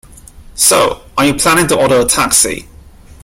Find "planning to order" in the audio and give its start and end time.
1.35-1.99